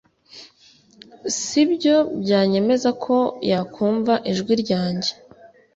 si 1.37 1.61
byo 1.71 1.95
byanyemeza 2.21 2.89
ko 3.03 3.17
yakumva 3.51 4.13
ijwi 4.31 4.53
ryanjye 4.63 5.11